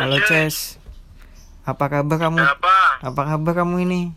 [0.00, 0.80] Halo Ces.
[1.68, 2.40] Apa kabar kamu?
[2.40, 3.04] Apa?
[3.04, 4.16] Apa kabar kamu ini?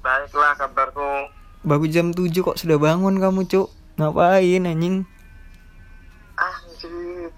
[0.00, 1.28] Baiklah kabarku.
[1.60, 3.68] Baru jam 7 kok sudah bangun kamu, Cuk.
[4.00, 5.04] Ngapain anjing?
[6.40, 7.28] Anjir.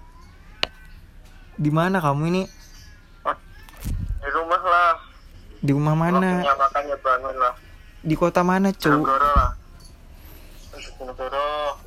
[1.59, 2.43] Di mana kamu ini?
[4.23, 4.95] Di rumah lah.
[5.59, 6.39] Di rumah mana?
[6.39, 7.53] Waktunya makan ya bangun lah.
[8.07, 9.03] Di kota mana, Cuk?
[9.03, 9.51] Negoro lah.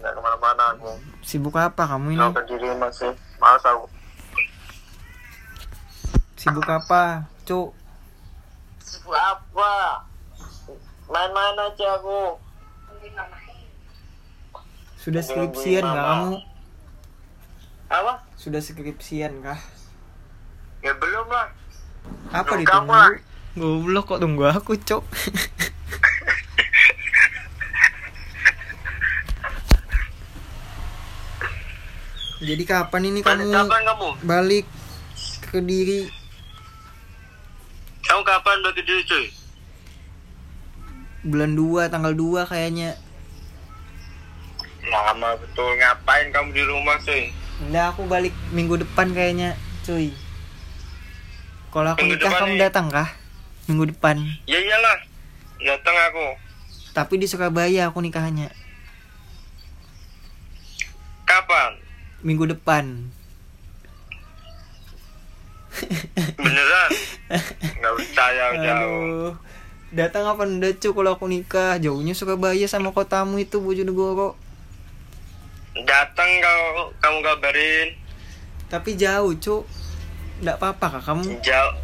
[0.04, 1.00] Ke mana-mana aku.
[1.24, 2.28] Sibuk apa kamu ini?
[2.44, 3.16] Diri masih.
[3.40, 3.88] Males aku.
[6.48, 7.76] Sibuk apa, Cuk?
[8.80, 10.00] Sibuk apa?
[11.04, 12.40] Main-main aja aku.
[14.96, 16.32] Sudah skripsian nggak kamu?
[17.92, 18.12] Apa?
[18.40, 19.60] Sudah skripsian kah?
[20.80, 21.52] Ya belum lah.
[22.32, 22.96] Apa kamu, ditunggu?
[22.96, 23.12] ah.
[23.52, 25.04] Goblok kok tunggu aku, Cuk.
[32.38, 34.08] Jadi kapan ini Balik kamu kapan kamu?
[34.22, 34.66] balik
[35.44, 36.06] ke diri?
[38.68, 39.26] Balik diri cuy?
[41.24, 43.00] Bulan 2, tanggal 2 kayaknya.
[44.84, 45.72] Lama betul.
[45.72, 47.32] Ngapain kamu di rumah cuy?
[47.64, 49.56] Enggak, aku balik minggu depan kayaknya,
[49.88, 50.12] cuy.
[51.72, 52.60] Kalau aku Minggu nikah kamu nih.
[52.60, 53.08] datang kah?
[53.72, 54.20] Minggu depan.
[54.44, 55.00] Ya iyalah.
[55.64, 56.26] Datang aku.
[56.92, 58.52] Tapi di Surabaya aku nikahnya.
[61.24, 61.80] Kapan?
[62.20, 63.08] Minggu depan.
[66.36, 66.90] Beneran?
[67.78, 69.32] Nggak percaya jauh.
[69.88, 71.80] Datang apa ndak cu kalau aku nikah?
[71.80, 74.36] Jauhnya Surabaya sama kotamu itu Bojonegoro.
[75.86, 77.88] Datang kau, kamu kabarin.
[78.68, 79.64] Tapi jauh, cu.
[80.44, 81.40] Nggak apa-apa kah kamu?
[81.40, 81.74] Jauh.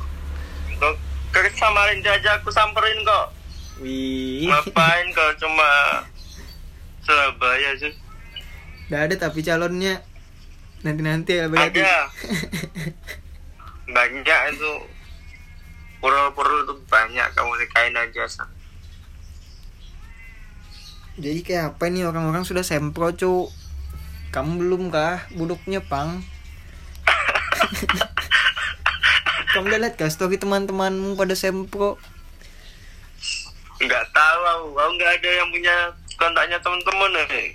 [0.77, 0.92] Kau
[1.34, 3.27] ke Samarinda aja aku samperin kok.
[3.83, 4.47] Wih.
[4.47, 5.70] Ngapain kau cuma
[7.03, 7.92] Surabaya sih?
[8.92, 10.05] Nggak ada tapi calonnya
[10.84, 11.81] nanti-nanti ya berarti.
[11.81, 11.97] Ada.
[13.88, 14.72] Banyak itu.
[16.00, 18.25] Pura-pura itu banyak kamu nikahin aja.
[18.28, 18.44] Sa.
[21.16, 23.48] Jadi kayak apa nih orang-orang sudah sempro, cu.
[24.34, 25.25] Kamu belum kah?
[25.36, 26.25] Buduknya, Pang.
[29.54, 31.94] Kamu udah liat kah story teman-temanmu pada sempro?
[33.78, 34.66] Nggak tahu aku.
[34.75, 35.76] Aku nggak ada yang punya
[36.19, 37.54] kontaknya teman-teman eh.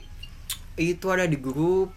[0.80, 1.92] Itu ada di grup.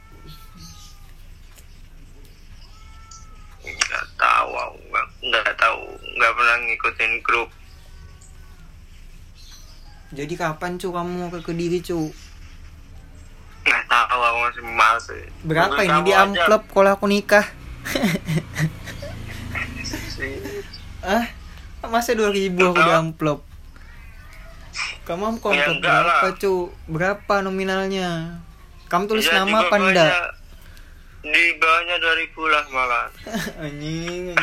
[3.63, 5.87] nggak tahu aku nggak nggak tahu
[6.23, 7.51] nggak pernah ngikutin grup
[10.13, 12.13] Jadi kapan cu kamu mau ke Kediri cu?
[13.63, 15.07] nggak tahu aku masih males.
[15.41, 17.47] Berapa Tunggu ini di aja amplop kalau aku nikah?
[21.03, 21.25] ah,
[21.87, 23.41] masa 2000 aku di amplop?
[25.03, 26.37] Kamu amplop Ya, berapa lah.
[26.37, 26.71] cu?
[26.87, 28.39] Berapa nominalnya?
[28.87, 30.13] Kamu tulis Ya, nama apa enggak?
[31.23, 33.07] di bawahnya 2000 lah malah
[33.63, 34.35] anjing.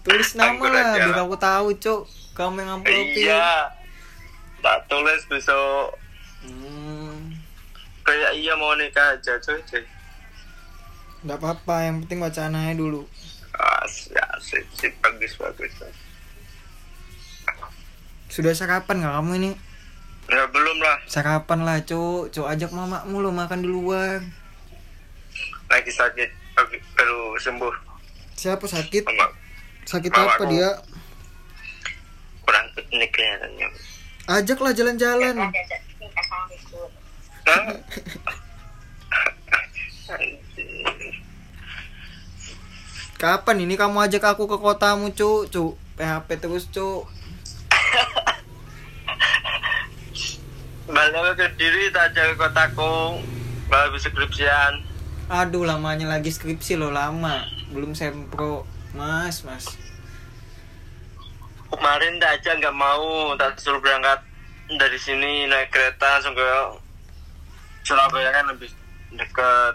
[0.00, 1.04] Tulis nama lah aja.
[1.04, 1.94] biar aku tahu cu.
[2.32, 3.18] Kamu yang amplopin.
[3.18, 3.66] iya
[4.58, 5.94] tak tulis besok
[6.38, 7.34] Hmm,
[8.00, 9.82] kayak iya mau nikah aja cuy cuy
[11.18, 13.02] enggak apa-apa, yang penting wacananya dulu.
[13.50, 15.70] asik asik sih bagus bagus
[18.28, 19.50] Sudah sarapan nggak kamu ini?
[20.28, 22.30] ya belum lah Sarapan lah, Cuk.
[22.30, 24.20] Cuk ajak mamamu lo makan di luar.
[25.66, 26.30] lagi sakit
[26.94, 27.74] baru sembuh
[28.32, 29.02] Siapa sakit?
[29.04, 29.26] sama
[29.88, 30.76] Sakit apa dia?
[32.44, 33.68] kurang ini kelihatannya
[34.28, 35.48] Ajaklah jalan-jalan.
[43.16, 45.48] Kapan ini kamu ajak aku ke kotamu, Cuk?
[45.48, 47.08] Cuk, PHP terus, Cuk.
[50.88, 53.20] balik ke diri tak aja ke kotaku
[53.68, 54.80] baru habis skripsian
[55.28, 57.44] Aduh, lamanya lagi skripsi lo lama.
[57.68, 58.64] Belum sempro.
[58.94, 59.66] Mas, Mas.
[61.68, 64.24] kemarin tak aja nggak mau tak suruh berangkat
[64.72, 66.48] dari sini naik kereta langsung ke
[67.84, 68.72] Surabaya kan lebih
[69.12, 69.74] deket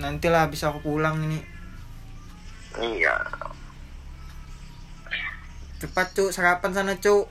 [0.00, 1.44] Nantilah bisa aku pulang ini.
[2.80, 3.20] iya
[5.76, 6.32] Cepat, Cuk.
[6.32, 7.28] Sarapan sana, Cuk.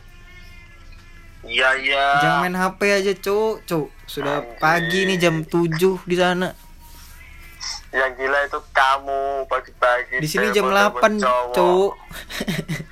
[1.42, 3.66] iya iya Jangan main HP aja, Cuk.
[3.66, 6.54] Cuk, sudah pagi nih jam 7 di sana.
[7.90, 11.54] Yang gila itu kamu pagi-pagi Di sini jam telepon-telepon 8, cowok.
[11.56, 11.92] Cuk.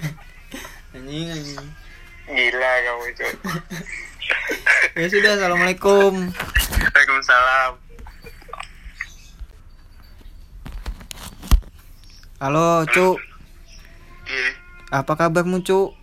[0.98, 1.68] anjing, anjing.
[2.28, 3.34] gila kamu cuk
[4.98, 6.14] Ya sudah, Assalamualaikum.
[6.34, 7.72] Waalaikumsalam
[12.38, 13.18] Halo, Cuk.
[14.28, 14.50] Iya,
[14.94, 15.94] Apa kabarmu, Cuk?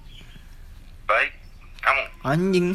[1.04, 1.30] baik
[1.78, 2.66] kamu Anjing.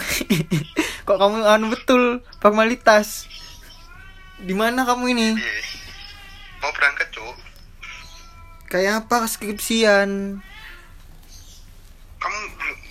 [1.08, 2.02] Kok kamu anu betul
[2.38, 3.26] formalitas?
[4.38, 5.28] Di mana kamu ini?
[5.34, 5.62] Iya.
[6.60, 7.36] mau berangkat cuk
[8.70, 10.40] Kayak apa skripsian?
[12.20, 12.38] Kamu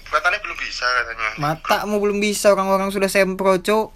[0.05, 1.29] katanya belum bisa katanya.
[1.39, 3.95] Matamu belum bisa orang-orang sudah sempro, Cuk.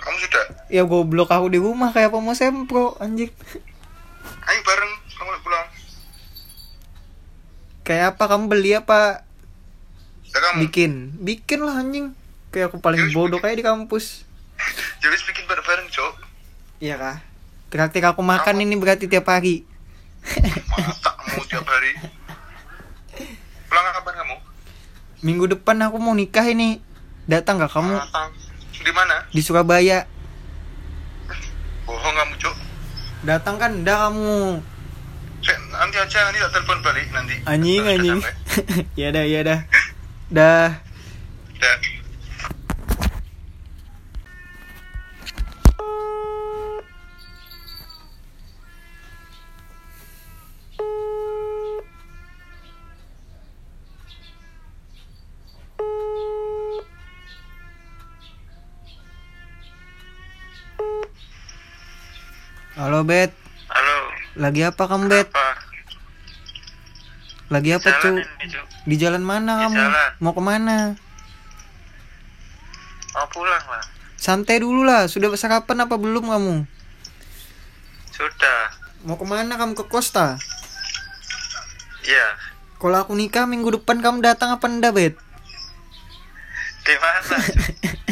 [0.00, 0.44] Kamu sudah.
[0.68, 3.28] Ya goblok aku di rumah kayak apa mau sempro, anjing.
[4.44, 5.66] Ayo bareng kamu pulang.
[7.84, 9.20] Kayak apa kamu beli apa
[10.24, 10.56] Ya kamu.
[10.64, 10.92] bikin?
[11.20, 12.16] Bikin lah anjing.
[12.48, 13.44] Kayak aku paling bodoh bikin.
[13.44, 14.24] kayak di kampus.
[15.04, 16.14] Jadi bikin bareng-bareng, Cok.
[16.80, 17.16] Iya kah?
[17.68, 19.66] Traktir aku makan ini berarti tiap hari.
[20.72, 21.92] Matamu tiap hari.
[23.68, 24.36] Pulang kapan kamu?
[25.24, 26.80] Minggu depan aku mau nikah ini.
[27.24, 28.30] Datang gak kamu Matang.
[28.84, 29.16] Di mana?
[29.32, 30.04] di Surabaya?
[31.88, 32.56] Bohong kamu, Cok.
[33.24, 34.60] Datang kan enggak kamu.
[35.40, 37.34] Cek, nanti aja nanti tak telepon balik nanti.
[37.48, 38.20] Anjing anjing.
[39.00, 39.60] ya dah ya dah.
[40.28, 40.68] Dah.
[41.60, 41.76] Dah.
[62.74, 63.30] Halo Bet,
[63.70, 63.96] Halo.
[64.34, 65.30] lagi apa kamu Bet?
[65.30, 65.48] Apa?
[67.46, 68.18] Lagi apa cu?
[68.84, 69.76] Di jalan mana Di kamu?
[69.78, 70.10] jalan.
[70.18, 70.76] Mau ke mana?
[73.14, 73.84] Mau pulang lah.
[74.18, 76.54] Santai dulu lah, sudah sarapan apa belum kamu?
[78.10, 78.60] Sudah.
[79.06, 80.34] Mau ke mana kamu ke Costa?
[82.02, 82.26] Iya.
[82.74, 85.14] Kalau aku nikah minggu depan kamu datang apa enggak Bet?
[86.82, 87.36] Di mana?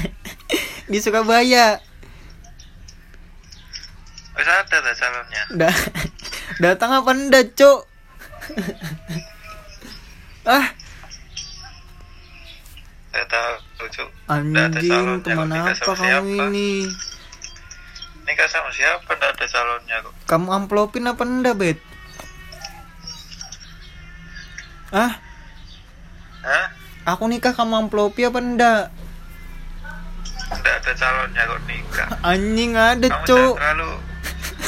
[0.93, 1.83] Di Surabaya.
[4.43, 5.43] Wis ada dah calonnya.
[5.55, 5.71] Da
[6.59, 7.87] datang apa enggak, Cuk?
[10.51, 10.67] ah,
[13.31, 14.11] tahu, Cuk.
[14.27, 16.27] Anjing, teman apa kamu siapa?
[16.51, 16.91] ini?
[18.27, 19.15] Nikah sama siapa?
[19.15, 20.15] Tidak ada calonnya kok.
[20.27, 21.79] Kamu amplopin apa enggak, Bet?
[24.91, 25.23] Ah,
[26.43, 26.67] Hah?
[27.15, 28.91] aku nikah kamu amplopi apa enggak?
[30.51, 32.09] Tidak ada calonnya kok nikah.
[32.27, 33.55] Anjing ada, Kamu Cuk.
[33.55, 34.11] jangan terlalu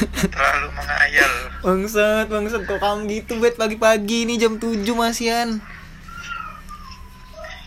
[0.09, 1.33] terlalu mengayal.
[1.65, 5.61] Bangsat, bangsat kok kamu gitu, Bet, pagi-pagi ini jam 7 masian.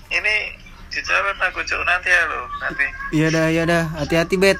[0.08, 0.36] Ini
[0.98, 2.86] jalan aku cuk nanti ya lo nanti.
[3.14, 3.84] Iya dah, iya dah.
[4.02, 4.58] Hati-hati, Bet.